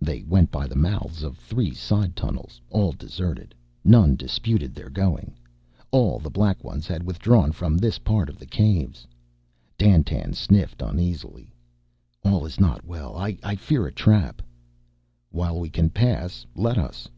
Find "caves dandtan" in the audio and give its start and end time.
8.46-10.34